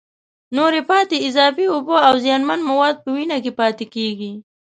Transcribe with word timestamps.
نورې 0.57 0.81
پاتې 0.89 1.15
اضافي 1.27 1.65
اوبه 1.73 1.97
او 2.07 2.13
زیانمن 2.23 2.59
مواد 2.69 2.95
په 3.03 3.09
وینه 3.15 3.37
کې 3.43 3.51
پاتېږي. 3.59 4.31